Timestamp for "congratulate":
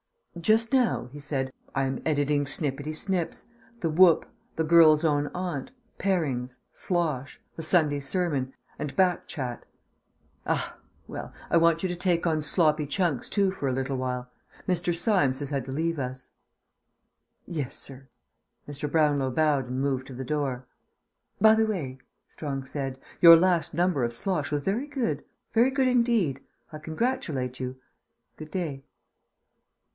26.79-27.59